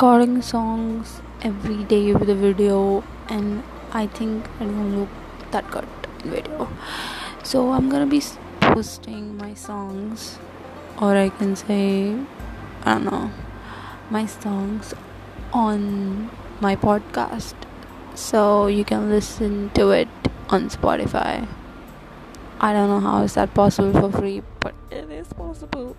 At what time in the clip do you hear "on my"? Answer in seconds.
15.52-16.76